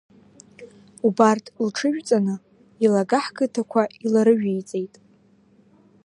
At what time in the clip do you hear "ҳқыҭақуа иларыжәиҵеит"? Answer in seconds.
3.25-4.95